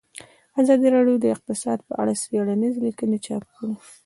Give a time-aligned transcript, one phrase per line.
[0.61, 3.75] ازادي راډیو د اقتصاد په اړه څېړنیزې لیکنې چاپ کړي.